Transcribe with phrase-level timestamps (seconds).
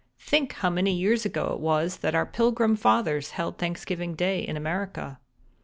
[0.19, 4.57] Think how many years ago it was that our Pilgrim Fathers held Thanksgiving Day in
[4.57, 5.19] America.